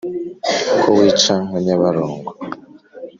ko 0.81 0.87
wica 0.97 1.33
nka 1.45 1.57
nyabarongo 1.65 2.31